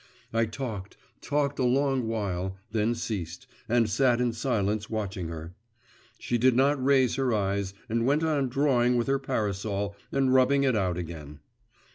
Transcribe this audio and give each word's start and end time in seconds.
I 0.33 0.45
talked, 0.47 0.97
talked 1.21 1.59
a 1.59 1.63
long 1.63 2.07
while, 2.07 2.57
then 2.71 2.95
ceased, 2.95 3.45
and 3.69 3.87
sat 3.87 4.19
in 4.19 4.33
silence 4.33 4.89
watching 4.89 5.27
her.… 5.27 5.53
She 6.17 6.39
did 6.39 6.55
not 6.55 6.83
raise 6.83 7.17
her 7.17 7.31
eyes, 7.35 7.75
and 7.87 8.07
went 8.07 8.23
on 8.23 8.49
drawing 8.49 8.97
with 8.97 9.05
her 9.05 9.19
parasol 9.19 9.95
and 10.11 10.33
rubbing 10.33 10.63
it 10.63 10.75
out 10.75 10.97
again. 10.97 11.41